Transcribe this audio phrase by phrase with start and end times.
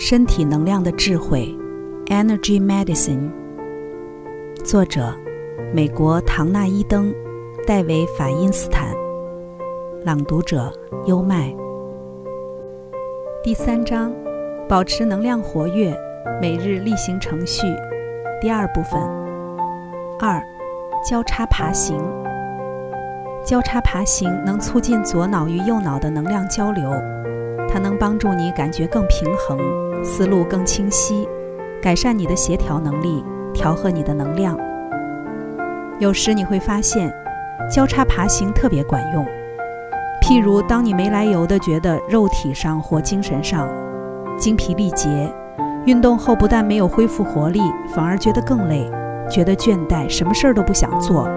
[0.00, 1.54] 身体能量的智慧
[2.06, 3.30] ，Energy Medicine。
[4.64, 5.14] 作者：
[5.74, 7.14] 美国唐纳伊登、
[7.66, 8.88] 戴维法因斯坦。
[10.02, 10.72] 朗读者：
[11.04, 11.54] 优麦。
[13.42, 14.10] 第三章：
[14.66, 15.94] 保持能量活跃，
[16.40, 17.66] 每日例行程序。
[18.40, 18.98] 第二部分。
[20.18, 20.42] 二、
[21.06, 22.00] 交叉爬行。
[23.44, 26.90] 交叉爬行能促进左脑与右脑的能量交流，
[27.72, 29.58] 它能帮助你感觉更平衡，
[30.04, 31.28] 思路更清晰，
[31.80, 33.24] 改善你的协调能力，
[33.54, 34.58] 调和你的能量。
[36.00, 37.12] 有时你会发现，
[37.70, 39.24] 交叉爬行特别管用。
[40.20, 43.68] 譬如，当你没来由的觉得肉体上或精神上
[44.36, 45.32] 精疲力竭，
[45.86, 47.60] 运动后不但没有恢复活力，
[47.94, 48.90] 反而觉得更累，
[49.30, 51.28] 觉得倦怠，什么事儿都不想做。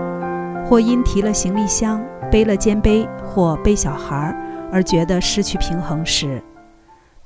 [0.65, 4.35] 或因提了行李箱、背了肩背或背小孩儿
[4.73, 6.43] 而觉得失去平衡时，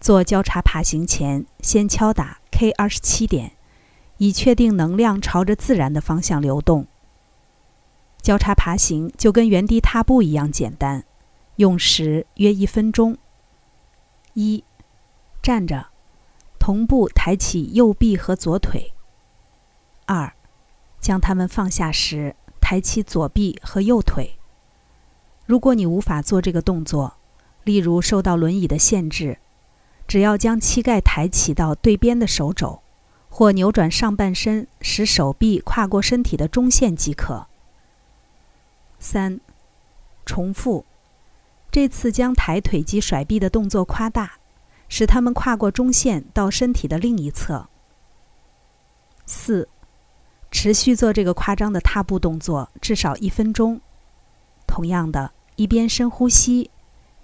[0.01, 3.53] 做交叉爬行前，先敲打 K 二十七点，
[4.17, 6.87] 以确定能量朝着自然的方向流动。
[8.21, 11.05] 交叉爬行就跟原地踏步一样简单，
[11.55, 13.17] 用时约一分钟。
[14.33, 14.65] 一，
[15.41, 15.87] 站着，
[16.59, 18.91] 同步抬起右臂和左腿。
[20.05, 20.33] 二，
[20.99, 22.35] 将它们放下时。
[22.59, 24.37] 抬起左臂和右腿。
[25.45, 27.15] 如果你无法做这个动作，
[27.67, 29.39] 例如受到轮椅的限制，
[30.07, 32.81] 只要将膝盖抬起到对边的手肘，
[33.27, 37.47] 或扭转上半身，使手臂跨过身体的中线即可。
[38.99, 39.41] 三，
[40.25, 40.85] 重复，
[41.69, 44.37] 这次将抬腿及甩臂的动作夸大，
[44.87, 47.67] 使它们跨过中线到身体的另一侧。
[49.25, 49.67] 四。
[50.49, 53.81] 持续做这个夸张的踏步动作，至少一分钟。
[54.65, 56.71] 同样的，一边深呼吸，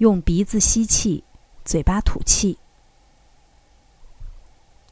[0.03, 1.23] 用鼻子吸气，
[1.63, 2.57] 嘴巴吐气。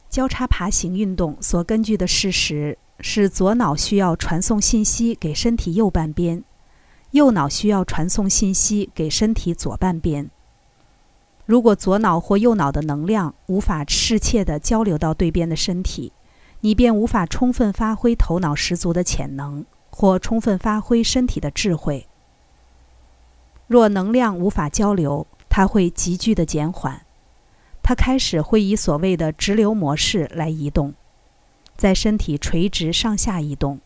[0.08, 6.42] 交叉爬行运动所根据的事实是，左脑需要传送信息给身体右半边，
[7.10, 10.30] 右脑需要传送信息给身体左半边。
[11.44, 16.14] 如果左脑或右脑的能量无法适切地交流到对边的身体，
[16.60, 22.08] 你便无法充分发挥头脑十足的潜能，或充分发挥身体的智慧。
[23.72, 27.06] 若能量无法交流，它会急剧的减缓，
[27.82, 30.92] 它开始会以所谓的直流模式来移动，
[31.74, 33.80] 在身体垂直上下移动。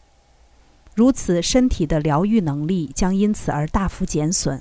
[0.97, 4.61] 如此，身体的疗愈能力将因此而大幅减损。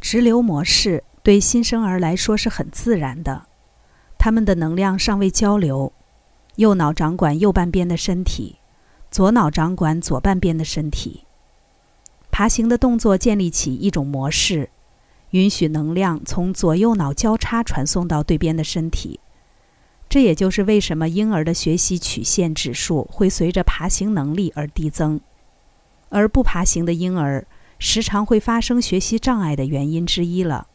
[0.00, 3.46] 直流模式对新生儿来说是很自然的，
[4.16, 5.92] 他们的能量尚未交流。
[6.54, 8.60] 右脑掌管右半边的身体，
[9.10, 11.24] 左脑掌管左半边的身体。
[12.38, 14.70] 爬行的动作建立起一种模式，
[15.30, 19.18] 允许能量从左右脑交叉传送到对边的身体。
[20.08, 25.20] 这也就是为什么婴儿的学习曲线指数会随着爬行能力而递增，
[26.10, 27.44] 而不爬行的婴儿
[27.80, 30.68] 时常会发生学习障碍的原因之一了。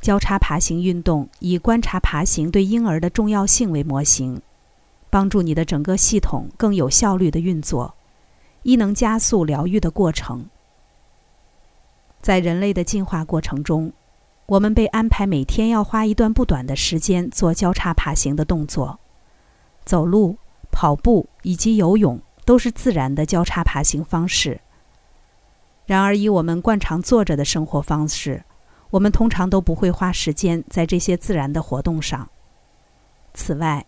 [0.00, 4.40] 交叉爬行运动以观察爬行对婴儿的重要性为模型，
[5.10, 7.92] 帮助你的整个系统更有效率的运作，
[8.62, 10.46] 亦能加速疗愈的过程。
[12.20, 13.92] 在人类的进化过程中，
[14.46, 18.98] 我们被安排每天要花一段不短的时间做交叉爬行的动作，
[19.84, 20.36] 走路、
[20.70, 24.60] 跑步以及游泳都是自然的交叉爬行方式。
[25.84, 28.44] 然而，以我们惯常坐着的生活方式，
[28.90, 32.28] 我们通常都不会花时间在这些自然的活动上。
[33.34, 33.84] 此外，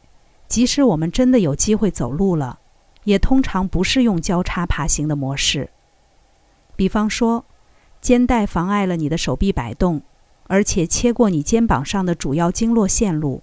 [0.49, 2.59] 即使我们真的有机会走路了，
[3.05, 5.71] 也通常不是用交叉爬行的模式。
[6.77, 7.45] 比方说，
[8.01, 10.03] 肩带妨碍了你的手臂摆动，
[10.49, 13.43] 而且切过你肩膀上的主要经络线路。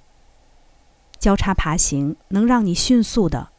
[1.17, 3.49] 交叉爬行能让你迅速的，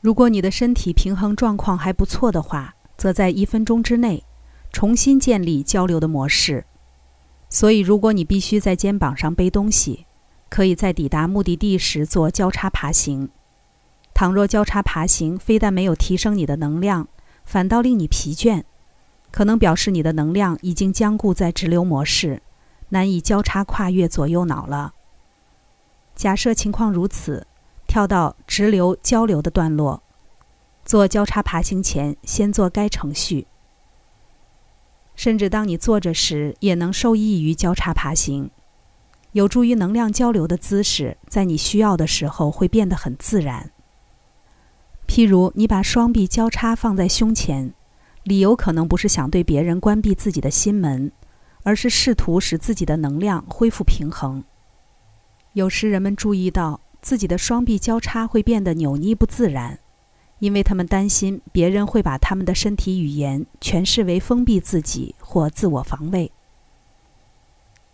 [0.00, 4.24] 如果你的身体平衡状况还不错的话，则在一分钟之内
[4.72, 6.64] 重新建立交流的模式。
[7.48, 10.06] 所以，如果你必须在肩膀上背东西，
[10.48, 13.28] 可以在抵达目的地时做交叉爬行。
[14.14, 17.08] 倘若交叉爬行非但没有提升你的能量，
[17.44, 18.62] 反倒令你疲倦，
[19.30, 22.42] 可能表示你的能量已经僵固在直流模式，
[22.90, 24.94] 难以交叉跨越左右脑了。
[26.14, 27.46] 假设情况如此，
[27.86, 30.02] 跳到直流交流的段落，
[30.84, 33.46] 做交叉爬行前，先做该程序。
[35.16, 38.50] 甚至当你坐着时，也能受益于交叉爬行。
[39.32, 43.70] 有助于能量交流的姿势，在你需要的时候会变得很自然。
[45.12, 47.74] 譬如，你把双臂交叉放在胸前，
[48.22, 51.12] 理由可能不是想对别人关闭自己的心门，
[51.64, 54.42] 而是试图使自己的能量恢复平衡。
[55.52, 59.78] 有时人们注意到自己的双臂交叉会变得扭捏不自然，
[60.38, 66.32] 因为他们担心别人会把他们的身体语言诠释为封闭自己或自我防卫。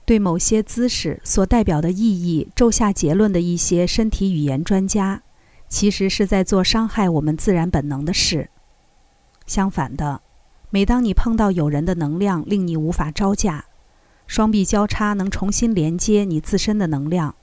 [0.05, 5.25] 对某些姿势所代表的意义骤下结论的一些身体语言专家，
[5.69, 8.51] 其实是在做伤害我们自然本能的事。
[9.47, 10.23] 相反的，
[10.71, 13.67] 每当你碰到有人的能量令你无法招架，
[14.27, 17.35] 双臂交叉能重新连接你自身的能量。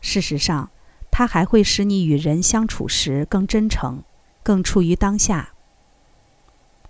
[0.00, 0.70] 事实上，
[1.10, 4.02] 它还会使你与人相处时更真诚，
[4.42, 5.54] 更处于当下。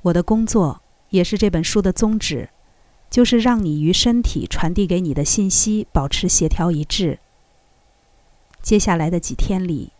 [0.02, 2.48] 我的工作也是这本书的宗旨。
[3.10, 7.18] 就是让你与身体传递给你的信息保持协调一致。
[8.62, 9.92] 接下来的几天里，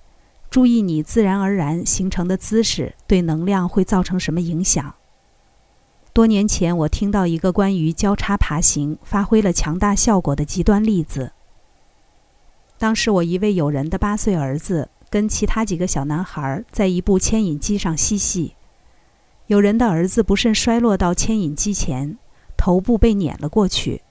[0.52, 4.94] 注意你自然而然形成的姿势对能量会造成什么影响。
[6.12, 11.32] 多年前，我听到一个关于交叉爬行发挥了强大效果的极端例子。
[12.76, 18.54] 当时，我一位友人的八岁儿子跟其他几个小男孩在一部牵引机上嬉戏，
[19.46, 22.18] 友人的儿子不慎摔落到牵引机前。
[22.58, 24.02] 头部被碾了过去，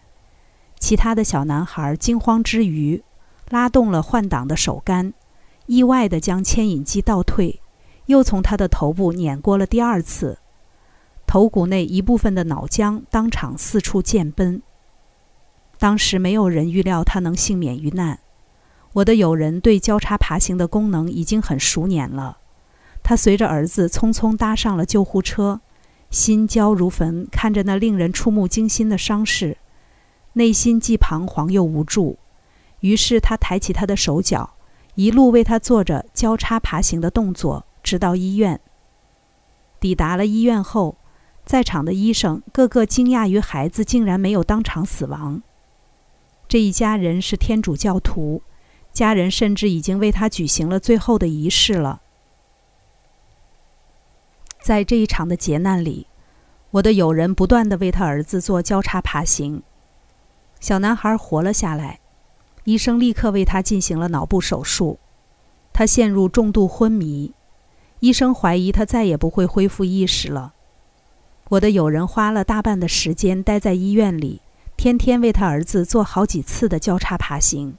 [0.80, 3.04] 其他的小男孩惊慌之余，
[3.50, 5.14] 拉动了换挡的手杆，
[5.72, 7.62] 意外地将牵引机倒退，
[8.08, 10.38] 又从他的头部碾过了第二次，
[11.26, 14.62] 头骨内一部分的脑浆当场四处溅奔。
[15.80, 18.20] 当时没有人预料他能幸免于难。
[18.92, 22.40] 我的友人对交叉爬行的功能已经很熟稔了，
[23.02, 25.62] 他随着儿子匆匆搭上了救护车。
[26.10, 29.56] 心焦如焚，看着那令人触目惊心的伤势，
[30.34, 32.20] 内心既彷徨又无助。
[32.82, 34.56] 于是他抬起他的手脚，
[34.96, 38.60] 一路为他做着交叉爬行的动作，直到医院。
[39.80, 40.98] 抵达了医院后，
[41.46, 45.42] 在场的医生个个惊讶于孩子竟然没有当场死亡。
[46.48, 48.44] 这一家人是天主教徒，
[48.92, 52.02] 家人甚至已经为他举行了最后的仪式了。
[54.62, 56.08] 在这一场的劫难里，
[56.72, 59.64] 我的友人不断地为他儿子做交叉爬行，
[60.60, 62.01] 小男孩活了下来。
[62.64, 65.00] 医生立刻为他进行了脑部手术，
[65.74, 67.34] 他陷入重度昏迷，
[68.00, 70.54] 医生怀疑他再也不会恢复意识了。
[71.50, 74.42] 我的友人花了大半的时间待在医院里，
[74.78, 77.76] 天天为他儿子做好几次的交叉爬行。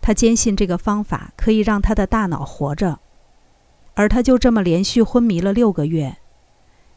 [0.00, 2.98] 他坚信这个方法可以让他的大脑活着。
[3.94, 6.16] 而他就这么连续昏迷了六个月。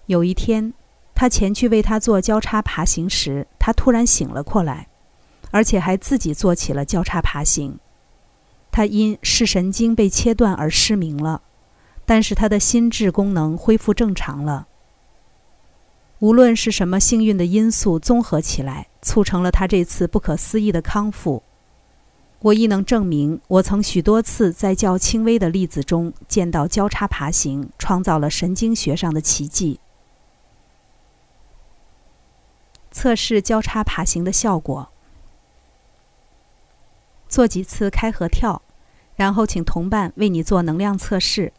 [0.05, 0.73] 有一天，
[1.13, 4.87] 他前去为他做交叉爬行时，他突然醒了过来，
[5.53, 7.77] 而且还自己做起了交叉爬行。
[8.71, 11.43] 他因视神经被切断而失明了，
[12.07, 14.67] 但是他的心智功能恢复正常了。
[16.19, 21.43] 无论是什么幸运的因素综合起来，促成了他这次不可思议的康复。
[22.39, 29.79] 我亦能证明，我曾许多次在较轻微的例子中见到交叉爬行创造了神经学上的奇迹。
[32.89, 34.92] 测试交叉爬行的效果：
[37.33, 38.61] 做几次开合跳，
[39.15, 41.51] 然后请同伴为你做能量测试。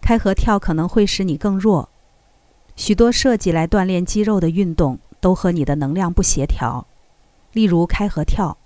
[0.00, 1.90] 开合跳可能会使你更弱。
[2.74, 6.86] 许多设计来锻炼肌肉的运动都和你的能量不协调，
[7.52, 8.56] 例如开合跳。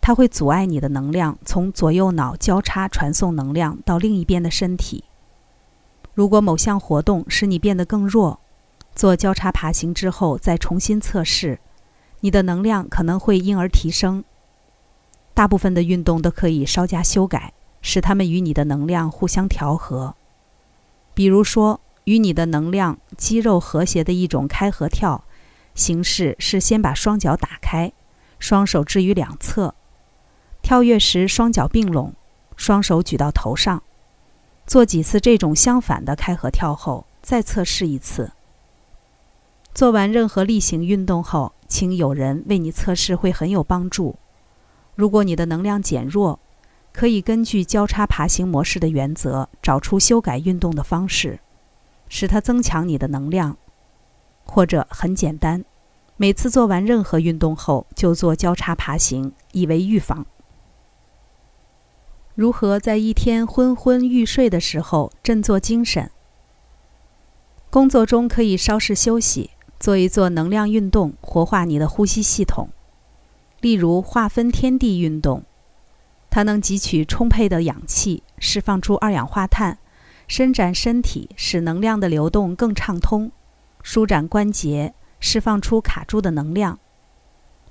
[0.00, 5.02] 它会阻碍你的能量从左右脑交叉传送能量到另一边的身体。
[6.14, 8.38] 如果某项活动使你变得更弱，
[8.94, 11.58] 做交叉爬行之后再重新测试，
[12.20, 14.22] 你的能量可能会因而提升。
[15.36, 17.52] 大部分的运动都可以稍加修改，
[17.82, 20.14] 使它们与你的能量互相调和。
[21.12, 25.24] 比如说，与你的能量肌肉和谐的一种开合跳
[25.74, 27.92] 形式是先把双脚打开，
[28.38, 29.74] 双手置于两侧。
[30.62, 32.14] 跳跃时，双脚并拢，
[32.56, 33.82] 双手举到头上。
[34.66, 38.32] 做几次这种相反的开合跳后，再测试一次。
[39.74, 44.16] 做完任何例行运动后，请有人为你测试，会很有帮助。
[44.96, 46.40] 如果你的能量减弱，
[46.92, 51.38] 可以根据交叉爬行模式的原则，找出修改运动的方式，
[52.08, 53.58] 使它增强你的能量。
[54.44, 55.64] 或者很简单，
[56.16, 60.24] 每次做完任何运动后就做交叉爬行，以为预防。
[62.34, 66.10] 如何在一天昏昏欲睡的时候振作精神？
[67.68, 72.70] 工作中可以稍事休息，做一做能量运动，活化你的呼吸系统。
[73.60, 75.44] 例如划分天地运动，
[76.30, 79.78] 它能汲取充沛的氧气，释放出二氧化碳，
[80.28, 83.30] 伸展身体，使能量的流动更畅通；
[83.82, 86.78] 舒展关节，释放出卡住的能量。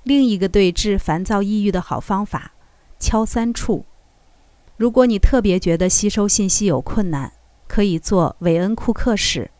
[0.02, 2.52] 另一个对治烦躁抑郁的好方法。
[2.98, 3.84] 敲三处。
[4.78, 7.30] 如果你特别觉得吸收信息有困难，
[7.68, 9.50] 可以做韦恩库克式。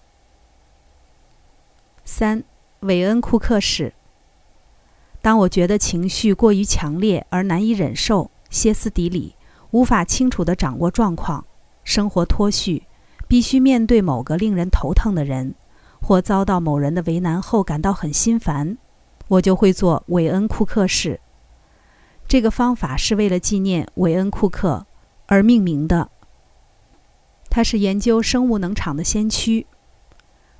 [2.03, 2.45] 三，
[2.81, 3.93] 韦恩库克式。
[5.27, 9.35] 当我觉得情绪过于强烈而难以忍受，歇斯底里，
[9.73, 11.45] 无法清楚地掌握状况，
[11.83, 12.85] 生活脱序，
[13.27, 15.57] 必须面对某个令人头疼的人，
[16.01, 18.79] 或遭到某人的为难后感到很心烦，
[19.27, 21.19] 我就会做韦恩库克式。
[22.29, 24.87] 这个方法是为了纪念韦恩库克
[25.27, 26.09] 而命名的。
[27.51, 29.67] 他是研究生物能场的先驱。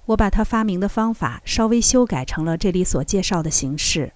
[0.07, 4.13] 我把他发明的方法稍微修改成了这里所介绍的形式。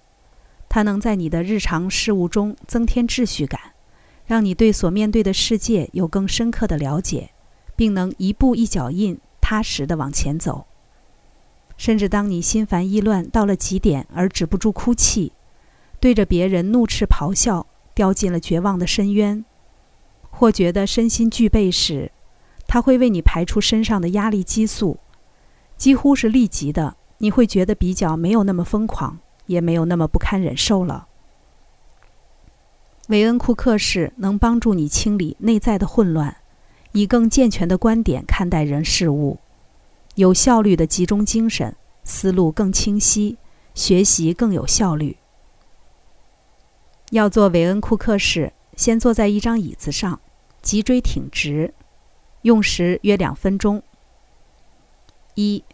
[0.73, 3.59] 它能在你的日常事务中增添秩序感，
[4.25, 7.31] 让你对所面对的世界有更深刻的了解，
[7.75, 10.67] 并能一步一脚印、踏实地往前走。
[11.75, 15.33] 甚至当你心烦意乱到了极点而止不住哭泣，
[15.99, 19.43] 对着别人怒斥咆哮，掉进了绝望的深渊，
[20.29, 22.13] 或觉得身心俱惫时，
[22.65, 24.99] 它会为你排出身上的压力激素，
[25.75, 26.95] 几乎是立即的。
[27.17, 29.19] 你会觉得比较没有那么疯狂。
[29.51, 31.07] 也没有那么不堪忍受了。
[33.09, 36.37] 韦恩库克式能帮助你清理内在的混乱，
[36.93, 39.39] 以更健全的观点看待人事物，
[40.15, 43.37] 有效率的集中精神，思路更清晰，
[43.75, 45.17] 学习更有效率。
[47.11, 50.21] 要做韦恩库克式，先坐在一张椅子上，
[50.61, 51.73] 脊椎挺直，
[52.43, 53.83] 用时约两分钟。
[55.35, 55.65] 一，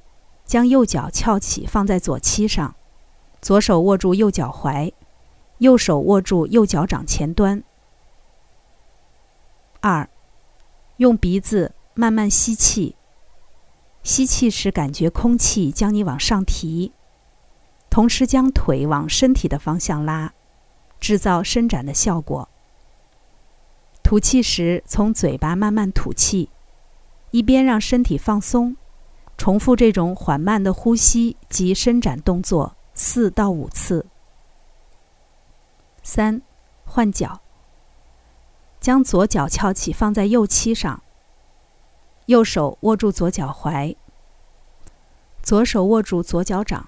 [0.43, 2.74] 将右脚翘起放在左膝上。
[3.41, 4.94] 左手握住右脚踝，
[5.60, 7.63] 右手握住右脚掌前端。
[9.82, 10.10] 二，
[10.98, 12.96] 用鼻子慢慢吸气。
[14.03, 16.94] 吸气时感觉空气将你往上提，
[17.89, 20.34] 同时将腿往身体的方向拉，
[21.00, 22.48] 制造伸展的效果。
[24.01, 26.50] 吐气时从嘴巴慢慢吐气，
[27.32, 28.77] 一边让身体放松，
[29.38, 32.76] 重复这种缓慢的呼吸及伸展动作。
[33.00, 34.08] 四到五次。
[36.01, 36.42] 三，
[36.84, 37.42] 换脚。
[38.80, 41.04] 将左脚翘起放在右膝上，
[42.25, 43.96] 右手握住左脚踝，
[45.44, 46.88] 左手握住左脚掌，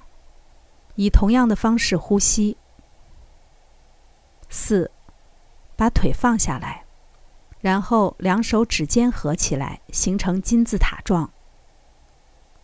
[0.96, 2.58] 以同样的方式呼吸。
[4.50, 4.90] 四，
[5.76, 6.86] 把腿放下来，
[7.60, 11.30] 然后两手指尖合起来，形成金字塔状。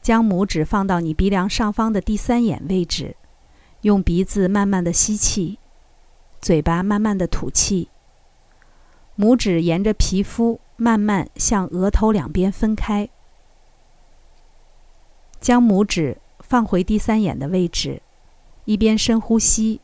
[0.02, 3.16] 将拇指放到你鼻梁上方的第三眼位置。
[3.86, 5.60] 用鼻子慢慢的吸气，
[6.42, 7.90] 嘴巴慢慢的吐气。
[9.16, 13.08] 拇指沿着皮肤慢慢向额头两边分开。
[15.40, 18.02] 将拇指放回第三眼的位置，
[18.64, 19.82] 一边深呼吸，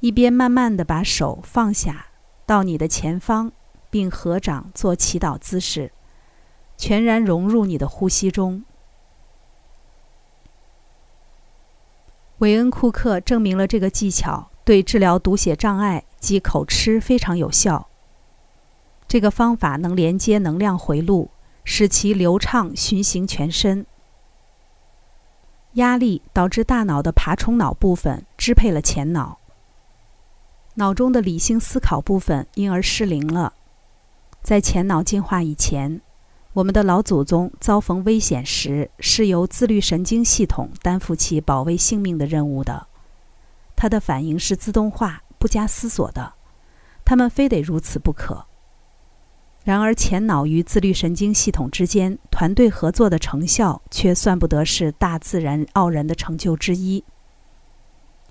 [0.00, 2.06] 一边慢慢的把手放下
[2.46, 3.52] 到你的前方，
[3.90, 5.92] 并合掌做祈祷姿势，
[6.78, 8.64] 全然融入你的呼吸中。
[12.42, 17.86] 韦恩·库克证明了这个技巧对治疗读写障碍及口吃非常有效。
[19.06, 21.30] 这个方法能连接能量回路，
[21.62, 23.86] 使其流畅循行全身。
[25.74, 29.38] 压力导致大脑的爬虫脑部分支配了前脑，
[30.74, 33.52] 脑中的理性思考部分因而失灵了。
[34.42, 36.00] 在前脑进化以前。
[36.54, 42.88] 我们的老祖宗遭逢危险时，是由自律神经系统担负起保卫性命的任务的。
[43.74, 46.34] 它的反应是自动化、不加思索的，
[47.06, 48.44] 他们非得如此不可。
[49.64, 57.02] 然而，前脑与自律神经系统之间团队合作的成效，却算不得是大自然傲人的成就之一。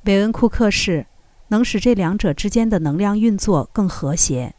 [0.03, 1.07] 韦恩·库克式
[1.47, 4.53] 能使这两者之间的能量运作更和谐。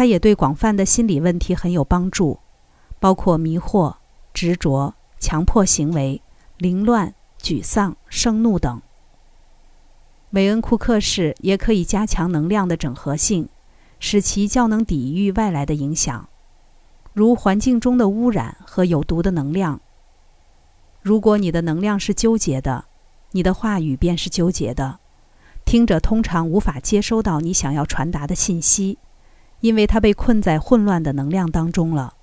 [0.00, 2.38] 它也对广泛的心理问题很有帮助，
[2.98, 3.96] 包括迷惑、
[4.32, 6.22] 执着、强迫行为、
[6.56, 8.80] 凌乱、沮丧、盛怒等。
[10.30, 13.50] 韦恩库克式也可以加强能量的整合性，
[13.98, 16.30] 使其较能抵御外来的影响，
[17.12, 19.82] 如环境中的污染和有毒的能量。
[21.02, 22.86] 如果你的能量是纠结的，
[23.32, 24.98] 你的话语便是纠结的，
[25.66, 28.96] 听者通常无法接收到你想要传达的信息。
[29.60, 32.14] 因为他被困在混乱的能量当中了。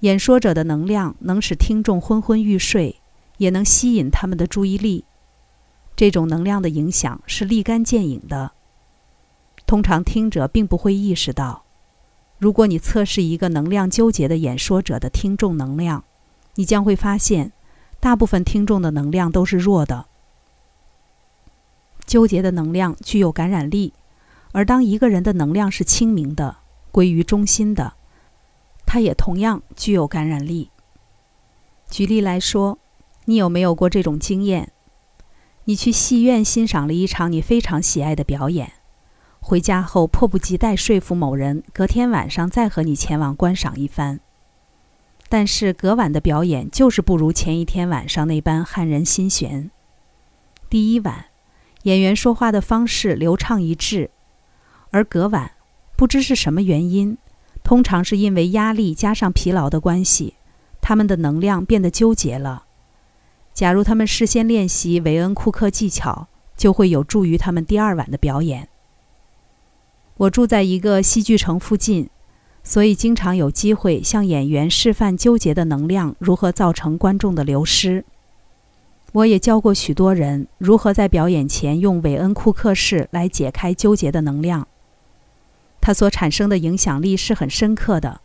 [0.00, 3.00] 演说者的能量能使听众昏昏欲睡，
[3.38, 5.04] 也能吸引他们的注意力。
[5.94, 8.52] 这种能量的影响是立竿见影的。
[9.66, 11.62] 通常听者并不会意识到。
[12.38, 16.02] 如果你测试一个能量纠结的演说者的听众能量，
[16.56, 17.52] 你将会发现，
[18.00, 20.06] 大部分听众的能量都是弱的。
[22.04, 23.92] 纠结的能量具有感染力。
[24.52, 26.58] 而当一个人的能量是清明的、
[26.90, 27.94] 归于中心的，
[28.86, 30.70] 它也同样具有感染力。
[31.90, 32.78] 举例来说，
[33.24, 34.70] 你有没有过这种经验？
[35.64, 38.72] 你去戏院欣赏了一场你非常喜爱的表演，
[39.40, 44.20] 回家后迫不及待说服某人隔天晚上再和你前往观赏一番。
[45.28, 49.70] 但是隔晚的表演就是不如前一天晚上那般撼人心弦。
[50.68, 51.26] 第一晚，
[51.84, 54.10] 演员说话的方式流畅一致，
[54.92, 55.50] 而隔晚，
[55.96, 57.16] 不知是什么原因，
[57.64, 60.34] 通常是因为压力加上疲劳的关系，
[60.80, 62.66] 他们的能量变得纠结了。
[63.54, 68.68] 假如他们事先练习韦恩库克技巧，就会有助于他们第二晚的表演。
[70.18, 72.10] 我住在一个戏剧城附近，
[72.62, 78.04] 所以经常有机会向演员示范纠结的能量如何造成观众的流失。
[79.12, 84.68] 我也教过许多人如何在表演前用韦恩库克式来解开纠结的能量。
[85.82, 88.22] 它所产生的影响力是很深刻的，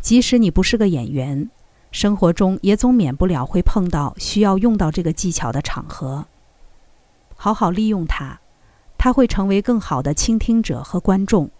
[0.00, 1.48] 即使你不是个演员。
[1.92, 6.26] 生活中也总免不了会碰到需要用到这个技巧的场合，
[7.36, 8.38] 好好利用它，
[8.98, 11.50] 它会成为更好的倾听者和观众。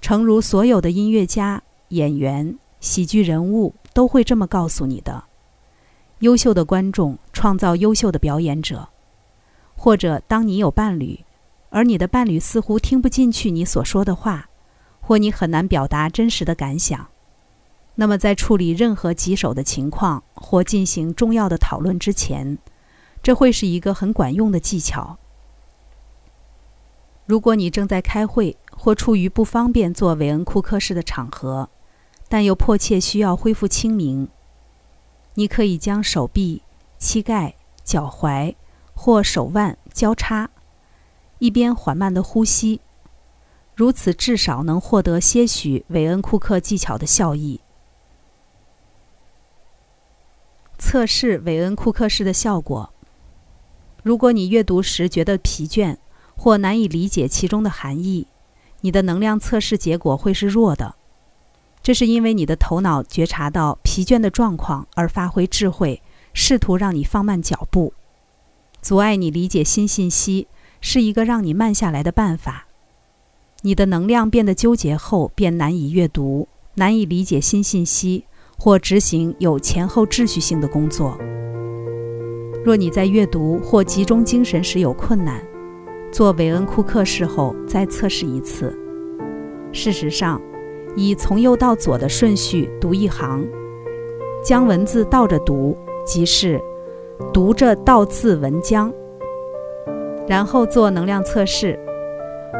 [0.00, 5.24] 诚如所有的音乐家、演员、喜剧人物都会这么告诉你的：
[6.20, 8.88] 优秀的观众创造优秀的表演者。
[9.76, 11.20] 或者当你有伴侣，
[11.70, 14.50] 而你的伴侣似乎听不进去你所说的话，
[15.00, 17.08] 或你很难表达真实的感想。
[17.96, 22.58] 那么，在处理任何棘手的情况或进行重要的讨论之前，
[23.22, 25.18] 这会是一个很管用的技巧。
[27.26, 31.68] 如果你正在开会或处于不方便做韦恩库克式的场合，
[32.28, 34.28] 但又迫切需要恢复清明，
[35.34, 36.62] 你可以将手臂、
[36.98, 38.54] 膝盖、脚踝
[38.94, 40.50] 或手腕交叉，
[41.40, 42.80] 一边缓慢的呼吸，
[43.74, 47.60] 如此至少能获得些许韦恩库克技巧的效益。
[50.78, 52.92] 测试韦恩库克式的效果。
[54.02, 55.96] 如果你阅读时觉得疲倦
[56.36, 58.26] 或难以理解其中的含义，
[58.82, 60.94] 你的能量测试结果会是弱的。
[61.82, 66.02] 这是因为你的头脑觉察到疲倦的状况而发挥智慧，
[66.34, 67.94] 试图让你放慢脚步，
[68.82, 70.46] 阻碍你理解新信息
[70.80, 72.66] 是一个让你慢下来的办法。
[73.62, 78.24] 你的能量变得纠结后，便难以阅读，难以理解新信息。
[78.62, 81.16] 或执行有前后秩序性的工作。
[82.62, 85.42] 若你在阅读或集中精神时有困难，
[86.12, 88.78] 做韦恩库克式后再测试一次。
[89.72, 90.38] 事实上，
[90.94, 93.48] 以从右到左的顺序读一行，
[94.44, 96.60] 将文字倒着读，即是
[97.32, 98.92] 读着倒字文将。
[100.30, 101.76] 然后做能量测试。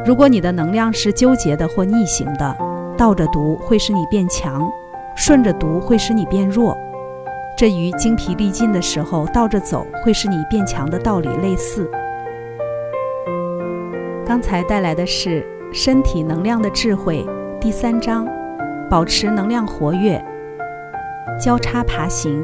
[0.05, 2.57] 如果你的能量是纠结的或逆行的，
[2.99, 4.69] 倒着读会使你变强。
[5.15, 6.77] 顺着读会使你变弱，
[7.57, 11.89] 这与精疲力尽的时候倒着走会使你变强的道理类似。
[14.25, 17.25] 刚才带来的是《身体能量的智慧》
[17.59, 18.27] 第三章，
[18.89, 20.25] 保持能量活跃，
[21.39, 22.43] 交叉爬行。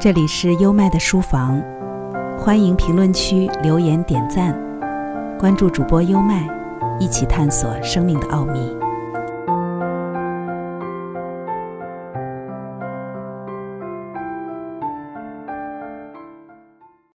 [0.00, 1.60] 这里是优麦的书房，
[2.40, 4.56] 欢迎评论区留言点赞，
[5.38, 6.48] 关注主播优麦，
[7.00, 8.77] 一起探索生命的奥秘。